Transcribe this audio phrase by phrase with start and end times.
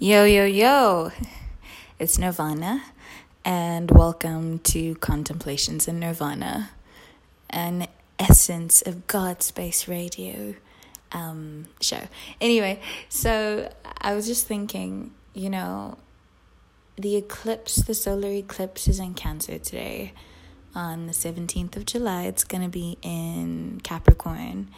[0.00, 1.12] Yo, yo, yo!
[2.00, 2.82] It's Nirvana,
[3.44, 6.70] and welcome to Contemplations in Nirvana,
[7.48, 7.86] an
[8.18, 10.56] essence of God Space Radio
[11.12, 12.08] um, show.
[12.40, 15.98] Anyway, so I was just thinking, you know,
[16.96, 20.12] the eclipse, the solar eclipse is in Cancer today
[20.74, 22.24] on the 17th of July.
[22.24, 24.70] It's going to be in Capricorn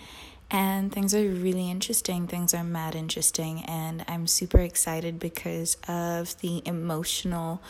[0.50, 2.26] and things are really interesting.
[2.26, 7.60] Things are mad interesting, and I'm super excited because of the emotional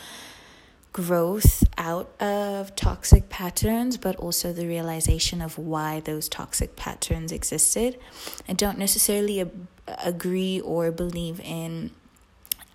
[0.93, 7.99] growth out of toxic patterns, but also the realization of why those toxic patterns existed.
[8.47, 9.67] I don't necessarily ab-
[10.03, 11.91] agree or believe in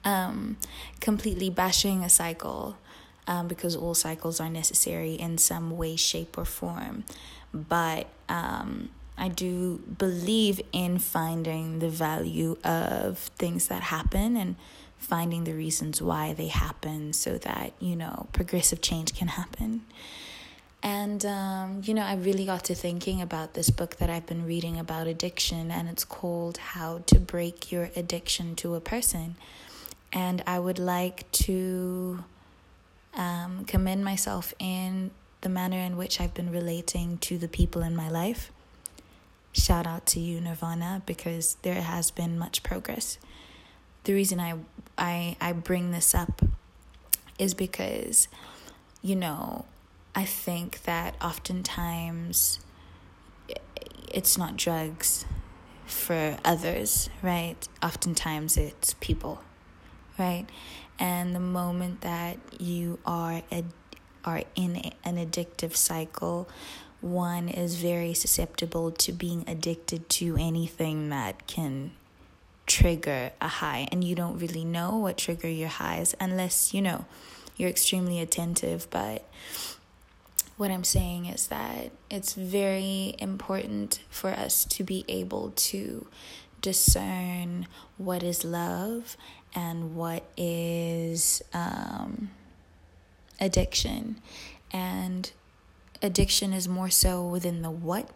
[0.04, 0.56] um,
[1.00, 2.76] completely bashing a cycle.
[3.28, 7.04] Um, because all cycles are necessary in some way, shape, or form.
[7.54, 14.56] But um, I do believe in finding the value of things that happen and
[14.98, 19.82] finding the reasons why they happen so that, you know, progressive change can happen.
[20.82, 24.44] And, um, you know, I really got to thinking about this book that I've been
[24.44, 29.36] reading about addiction, and it's called How to Break Your Addiction to a Person.
[30.12, 32.24] And I would like to
[33.14, 37.94] um, commend myself in the manner in which I've been relating to the people in
[37.94, 38.50] my life
[39.52, 43.18] shout out to you, Nirvana, because there has been much progress.
[44.04, 44.54] The reason I
[44.98, 46.42] I I bring this up
[47.38, 48.28] is because,
[49.02, 49.64] you know,
[50.14, 52.60] I think that oftentimes
[54.12, 55.24] it's not drugs
[55.86, 57.56] for others, right?
[57.82, 59.42] Oftentimes it's people,
[60.18, 60.46] right?
[60.98, 63.72] And the moment that you are ad-
[64.24, 66.48] are in an addictive cycle
[67.02, 71.92] one is very susceptible to being addicted to anything that can
[72.66, 73.88] trigger a high.
[73.90, 77.04] And you don't really know what trigger your highs unless you know
[77.56, 78.88] you're extremely attentive.
[78.90, 79.24] But
[80.58, 86.06] what i'm saying is that it's very important for us to be able to
[86.60, 87.66] discern
[87.96, 89.16] what is love
[89.54, 92.30] and what is um,
[93.40, 94.20] addiction.
[94.72, 95.30] And
[96.02, 98.10] addiction is more so within the what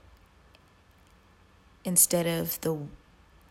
[1.85, 2.77] instead of the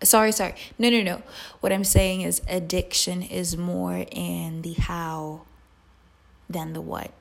[0.04, 0.56] sorry sorry.
[0.78, 1.22] No no no.
[1.62, 5.42] What i'm saying is addiction is more in the how
[6.50, 7.12] than the what.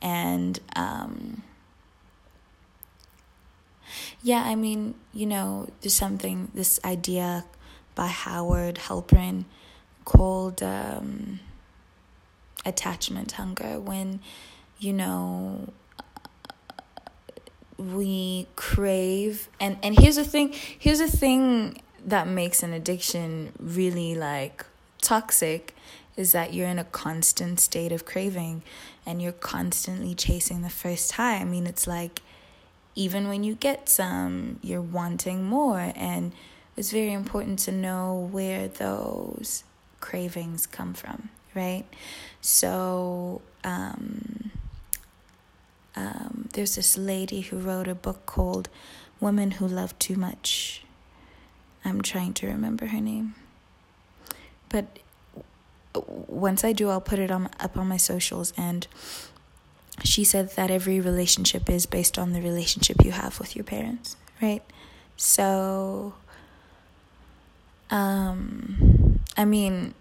[0.00, 1.42] And um
[4.22, 7.44] yeah i mean you know there's something this idea
[7.94, 9.44] by howard halpern
[10.04, 11.40] called um
[12.64, 14.20] attachment hunger when
[14.78, 15.68] you know
[17.94, 24.14] we crave and and here's the thing here's the thing that makes an addiction really
[24.14, 24.64] like
[25.00, 25.74] toxic
[26.16, 28.62] is that you're in a constant state of craving
[29.06, 31.36] and you're constantly chasing the first high.
[31.36, 32.22] I mean it's like
[32.94, 36.32] even when you get some you're wanting more and
[36.76, 39.64] it's very important to know where those
[40.00, 41.84] cravings come from right?
[42.40, 44.41] So um
[46.52, 48.68] there's this lady who wrote a book called
[49.20, 50.84] Women Who Love Too Much.
[51.84, 53.34] I'm trying to remember her name.
[54.68, 54.98] But
[55.94, 58.52] once I do, I'll put it on up on my socials.
[58.56, 58.86] And
[60.04, 64.16] she said that every relationship is based on the relationship you have with your parents,
[64.40, 64.62] right?
[65.16, 66.14] So,
[67.90, 69.94] um, I mean,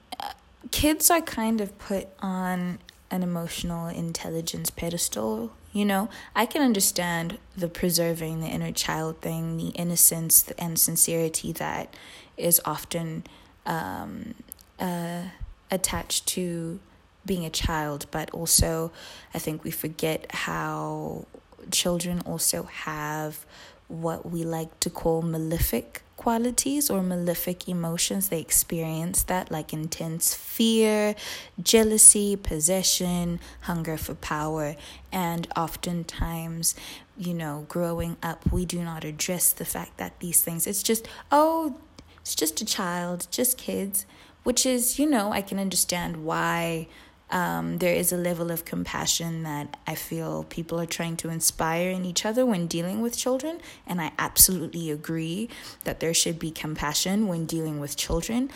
[0.71, 2.79] kids are kind of put on
[3.09, 9.57] an emotional intelligence pedestal you know, I can understand the preserving the inner child thing,
[9.57, 11.95] the innocence and sincerity that
[12.37, 13.23] is often
[13.65, 14.33] um,
[14.79, 15.23] uh,
[15.69, 16.79] attached to
[17.25, 18.91] being a child, but also
[19.33, 21.25] I think we forget how
[21.71, 23.45] children also have
[23.87, 28.29] what we like to call malefic qualities or malefic emotions.
[28.29, 31.15] They experience that, like intense fear,
[31.59, 34.75] jealousy, possession, hunger for power.
[35.11, 36.75] And oftentimes,
[37.17, 41.07] you know, growing up, we do not address the fact that these things, it's just,
[41.31, 41.77] oh,
[42.19, 44.05] it's just a child, just kids,
[44.43, 46.87] which is, you know, I can understand why
[47.31, 51.89] um, there is a level of compassion that I feel people are trying to inspire
[51.89, 53.59] in each other when dealing with children.
[53.87, 55.49] And I absolutely agree
[55.85, 58.51] that there should be compassion when dealing with children.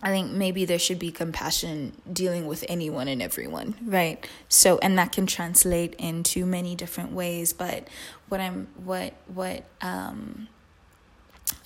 [0.00, 4.24] I think maybe there should be compassion dealing with anyone and everyone, right?
[4.48, 7.52] So, and that can translate into many different ways.
[7.52, 7.88] But
[8.28, 10.48] what I'm, what, what, um,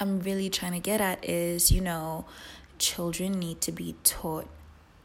[0.01, 2.25] I'm really trying to get at is, you know,
[2.79, 4.49] children need to be taught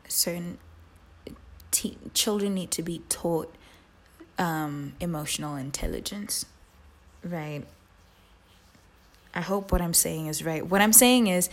[0.08, 0.58] certain
[1.72, 3.54] te- children need to be taught
[4.38, 6.46] um, emotional intelligence,
[7.24, 7.64] right?
[9.34, 10.66] I hope what I'm saying is right.
[10.66, 11.50] What I'm saying is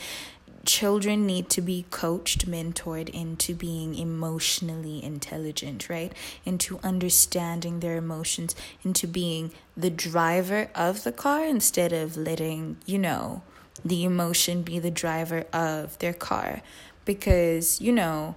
[0.65, 6.13] children need to be coached, mentored into being emotionally intelligent, right?
[6.45, 12.99] Into understanding their emotions, into being the driver of the car instead of letting, you
[12.99, 13.43] know,
[13.85, 16.63] the emotion be the driver of their car.
[17.05, 18.35] Because, you know,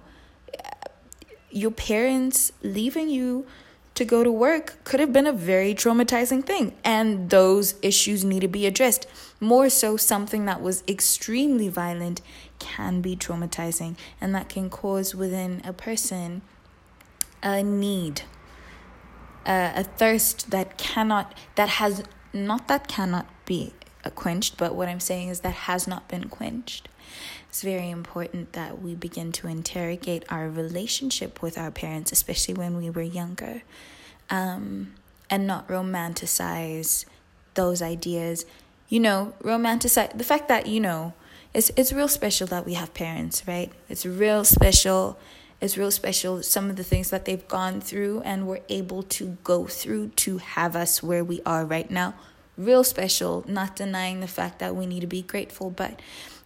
[1.50, 3.46] your parents leaving you
[3.94, 6.72] to go to work could have been a very traumatizing thing.
[6.84, 9.06] And those issues need to be addressed.
[9.40, 12.20] More so, something that was extremely violent
[12.58, 16.42] can be traumatizing, and that can cause within a person
[17.42, 18.22] a need,
[19.46, 22.02] a, thirst that cannot, that has,
[22.32, 23.72] not that cannot be
[24.14, 26.88] quenched, but what I'm saying is that has not been quenched.
[27.58, 32.76] It's very important that we begin to interrogate our relationship with our parents, especially when
[32.76, 33.62] we were younger,
[34.30, 34.94] um,
[35.28, 37.04] and not romanticize
[37.54, 38.46] those ideas.
[38.88, 41.14] You know, romanticize the fact that, you know,
[41.52, 43.72] it's, it's real special that we have parents, right?
[43.88, 45.18] It's real special.
[45.60, 49.36] It's real special some of the things that they've gone through and were able to
[49.42, 52.14] go through to have us where we are right now.
[52.56, 55.98] Real special, not denying the fact that we need to be grateful, but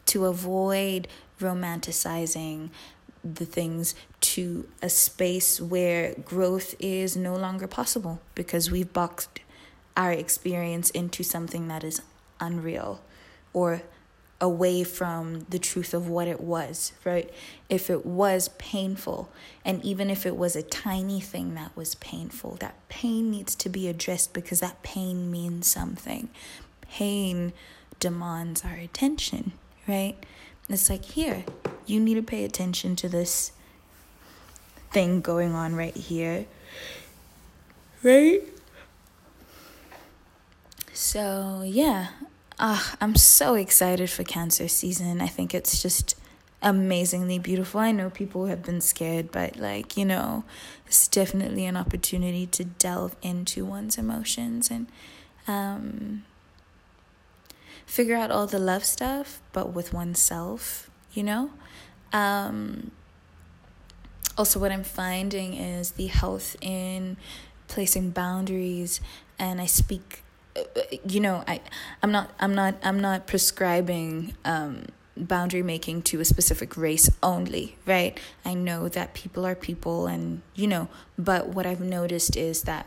[0.07, 1.09] to avoid
[1.41, 2.71] romanticizing
[3.25, 9.41] the things to a space where growth is no longer possible because we've boxed
[9.97, 12.03] our experience into something that is
[12.41, 13.01] unreal
[13.53, 13.83] or
[14.41, 17.31] away from the truth of what it was, right?
[17.69, 19.31] If it was painful,
[19.65, 23.69] and even if it was a tiny thing that was painful, that pain needs to
[23.69, 26.29] be addressed because that pain means something.
[26.81, 27.53] Pain
[28.01, 29.53] demands our attention
[29.87, 30.17] right?
[30.69, 31.45] It's like, here,
[31.87, 33.53] you need to pay attention to this
[34.91, 36.47] thing going on right here,
[38.03, 38.43] right?
[40.93, 42.09] So, yeah,
[42.59, 45.21] uh, I'm so excited for cancer season.
[45.21, 46.15] I think it's just
[46.63, 47.81] amazingly beautiful.
[47.81, 50.45] I know people have been scared, but like, you know,
[50.87, 54.87] it's definitely an opportunity to delve into one's emotions and
[55.49, 56.23] um
[57.87, 61.51] figure out all the love stuff, but with oneself, you know?
[62.13, 62.91] Um,
[64.37, 67.17] also, what I'm finding is the health in
[67.69, 69.01] placing boundaries,
[69.39, 70.23] and I speak.
[71.09, 71.61] You know, I,
[72.03, 74.85] I'm not, I'm not, I'm not prescribing um,
[75.17, 78.19] boundary making to a specific race only, right?
[78.45, 80.89] I know that people are people, and you know,
[81.19, 82.87] but what I've noticed is that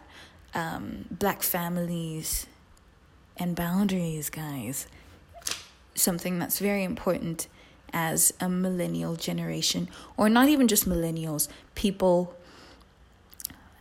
[0.54, 2.48] um, black families
[3.46, 4.88] and boundaries, guys.
[5.94, 7.48] Something that's very important
[7.94, 9.88] as a millennial generation,
[10.18, 12.36] or not even just millennials, people.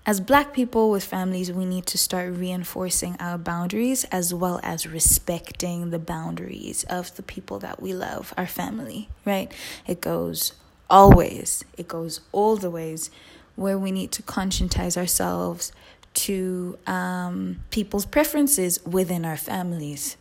[0.04, 4.86] As black people with families, we need to start reinforcing our boundaries as well as
[4.86, 9.50] respecting the boundaries of the people that we love, our family, right?
[9.86, 10.52] It goes
[10.90, 13.10] always, it goes all the ways
[13.56, 15.72] where we need to conscientize ourselves
[16.14, 20.16] to um, people's preferences within our families.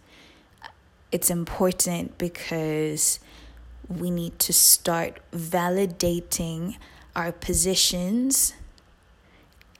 [1.11, 3.19] It's important because
[3.87, 6.77] we need to start validating
[7.15, 8.53] our positions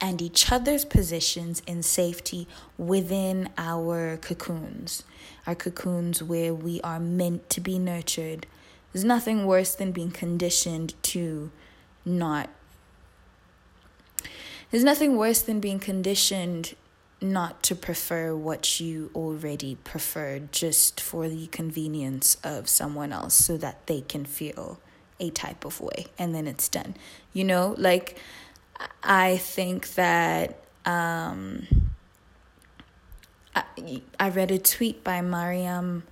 [0.00, 5.02] and each other's positions in safety within our cocoons,
[5.46, 8.46] our cocoons where we are meant to be nurtured.
[8.92, 11.50] There's nothing worse than being conditioned to
[12.04, 12.50] not
[14.74, 16.74] there's nothing worse than being conditioned
[17.20, 23.56] not to prefer what you already prefer just for the convenience of someone else so
[23.56, 24.80] that they can feel
[25.20, 26.96] a type of way and then it's done.
[27.32, 28.18] You know, like
[29.04, 31.68] I think that um
[33.54, 36.02] I, I read a tweet by Mariam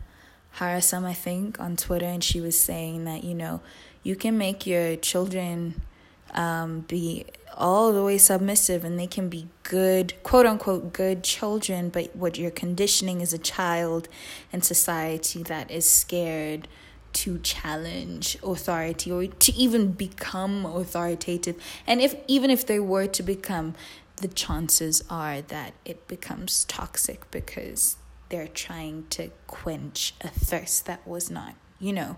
[0.59, 3.61] Harasam, I think, on Twitter, and she was saying that, you know,
[4.05, 5.83] you can make your children
[6.33, 11.89] um, be all the way submissive and they can be good, quote unquote, good children,
[11.89, 14.09] but what you're conditioning is a child
[14.53, 16.67] in society that is scared
[17.13, 21.57] to challenge authority or to even become authoritative.
[21.87, 23.75] And if even if they were to become,
[24.17, 27.97] the chances are that it becomes toxic because
[28.29, 32.17] they're trying to quench a thirst that was not, you know.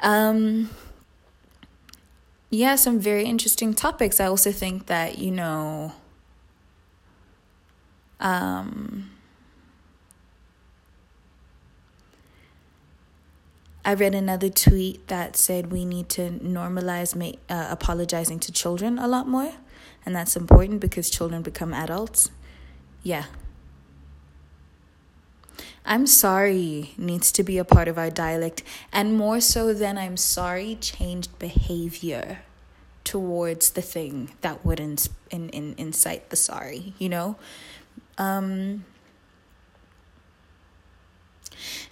[0.00, 0.70] Um
[2.52, 4.20] yeah, some very interesting topics.
[4.20, 5.92] I also think that, you know,
[8.20, 9.10] um,
[13.86, 18.98] I read another tweet that said we need to normalize ma- uh, apologizing to children
[18.98, 19.54] a lot more,
[20.04, 22.30] and that's important because children become adults.
[23.02, 23.24] Yeah.
[25.84, 28.62] I'm sorry needs to be a part of our dialect,
[28.92, 32.40] and more so than I'm sorry, changed behavior
[33.04, 34.96] towards the thing that would in,
[35.30, 37.36] in, in, incite the sorry, you know?
[38.16, 38.84] Um,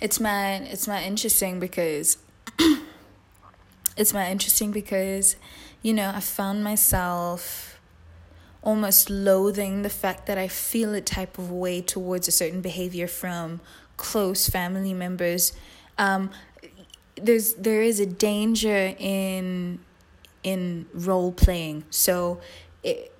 [0.00, 2.18] it's my it's my interesting because
[3.96, 5.36] it's my interesting because
[5.82, 7.69] you know I found myself
[8.62, 13.06] almost loathing the fact that I feel a type of way towards a certain behavior
[13.06, 13.60] from
[13.96, 15.52] close family members.
[15.98, 16.30] Um,
[17.16, 19.80] there's there is a danger in
[20.42, 21.84] in role playing.
[21.90, 22.40] So
[22.82, 23.12] it,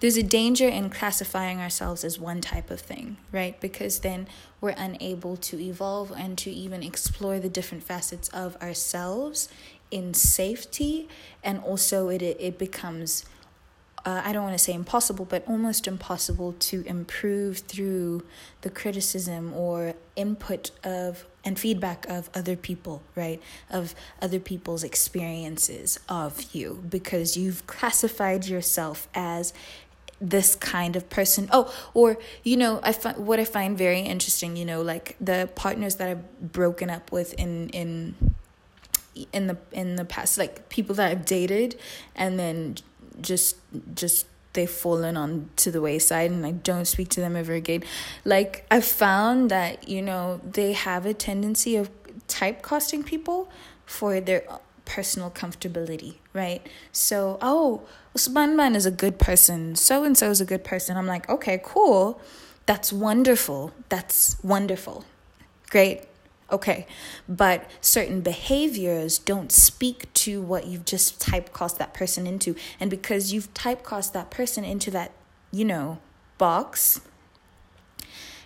[0.00, 3.60] there's a danger in classifying ourselves as one type of thing, right?
[3.60, 4.28] Because then
[4.60, 9.48] we're unable to evolve and to even explore the different facets of ourselves
[9.90, 11.08] in safety.
[11.42, 13.24] And also, it, it becomes
[14.04, 18.22] uh, I don't want to say impossible, but almost impossible to improve through
[18.62, 23.42] the criticism or input of and feedback of other people, right?
[23.70, 29.54] Of other people's experiences of you because you've classified yourself as
[30.20, 31.48] this kind of person.
[31.50, 35.48] Oh, or you know, I find what I find very interesting, you know, like the
[35.54, 38.14] partners that I've broken up with in in
[39.32, 41.78] in the in the past, like people that I've dated
[42.14, 42.76] and then
[43.20, 43.56] just
[43.94, 47.84] just they've fallen on to the wayside and I don't speak to them ever again.
[48.24, 51.90] Like I've found that, you know, they have a tendency of
[52.26, 53.48] typecasting people
[53.86, 54.44] for their
[54.84, 56.66] personal comfortability, right?
[56.90, 57.82] So, oh,
[58.14, 60.96] Usman Man is a good person, so and so is a good person.
[60.96, 62.20] I'm like, okay, cool.
[62.66, 63.72] That's wonderful.
[63.88, 65.04] That's wonderful.
[65.70, 66.02] Great.
[66.50, 66.86] Okay.
[67.28, 72.56] But certain behaviors don't speak to what you've just typecast that person into.
[72.78, 75.12] And because you've typecast that person into that,
[75.52, 75.98] you know,
[76.38, 77.00] box,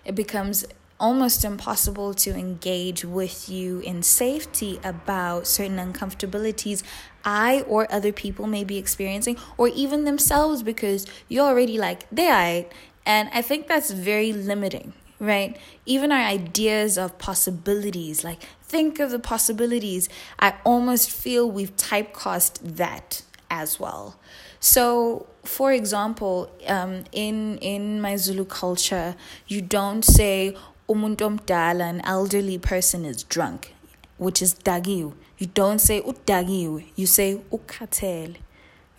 [0.04, 0.66] it becomes
[1.00, 6.82] almost impossible to engage with you in safety about certain uncomfortabilities
[7.24, 12.28] I or other people may be experiencing, or even themselves, because you're already like, they
[12.28, 12.64] are.
[13.06, 15.56] And I think that's very limiting, right?
[15.86, 20.08] Even our ideas of possibilities, like, think of the possibilities.
[20.38, 24.16] I almost feel we've typecast that as well.
[24.60, 29.14] So, for example, um, in in my Zulu culture,
[29.46, 30.56] you don't say,
[30.88, 33.74] umuntu an elderly person is drunk
[34.18, 38.36] which is dagiwe you don't say udagiwe you say ukhathele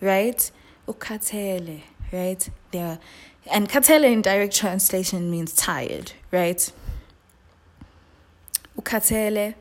[0.00, 0.50] right
[0.88, 1.82] ukhathele
[2.12, 2.98] right there
[3.50, 6.72] and khathele in direct translation means tired right
[8.78, 9.54] ukhathele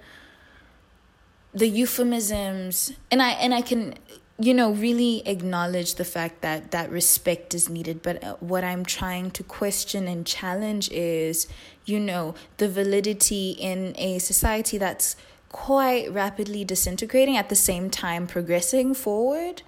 [1.53, 3.95] the euphemisms and i and i can
[4.37, 8.01] you know, really acknowledge the fact that that respect is needed.
[8.01, 11.47] But uh, what I'm trying to question and challenge is,
[11.85, 15.15] you know, the validity in a society that's
[15.49, 19.61] quite rapidly disintegrating at the same time progressing forward.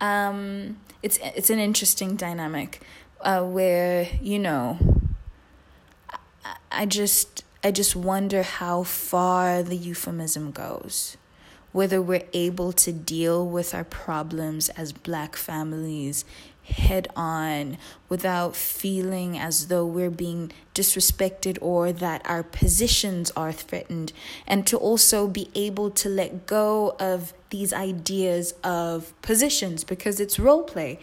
[0.00, 2.80] Um, it's it's an interesting dynamic
[3.22, 4.78] uh, where you know,
[6.44, 11.16] I, I just I just wonder how far the euphemism goes
[11.72, 16.24] whether we're able to deal with our problems as black families
[16.64, 17.76] head on
[18.08, 24.12] without feeling as though we're being disrespected or that our positions are threatened,
[24.46, 30.38] and to also be able to let go of these ideas of positions because it's
[30.38, 30.98] role play.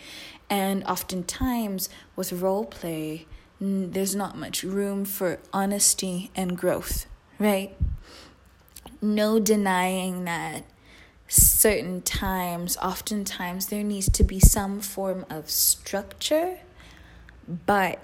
[0.50, 3.28] And oftentimes, with role play,
[3.60, 7.06] there's not much room for honesty and growth,
[7.38, 7.76] right?
[9.02, 10.64] no denying that
[11.28, 16.60] certain times, oftentimes, there needs to be some form of structure,
[17.66, 18.00] but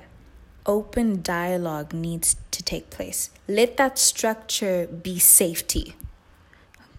[0.66, 3.30] open dialogue needs to take place.
[3.48, 5.96] Let that structure be safety.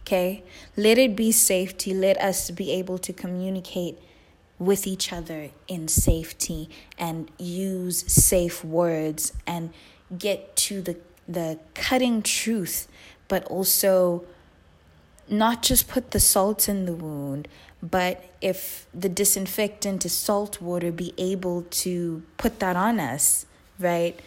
[0.02, 0.44] Okay?
[0.76, 1.94] Let it be safety.
[1.94, 3.98] Let us be able to communicate
[4.58, 9.70] with each other in safety and use safe words and
[10.18, 10.96] get to the
[11.28, 12.86] the cutting truth
[13.28, 14.24] but also
[15.28, 17.48] not just put the salt in the wound,
[17.82, 23.46] but if the disinfectant is salt water, be able to put that on us,
[23.78, 24.18] right?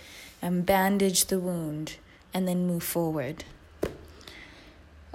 [0.41, 1.95] And bandage the wound
[2.33, 3.43] and then move forward.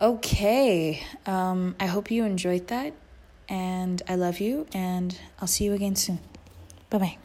[0.00, 2.92] Okay, um, I hope you enjoyed that,
[3.49, 6.21] and I love you, and I'll see you again soon.
[6.91, 7.24] Bye bye.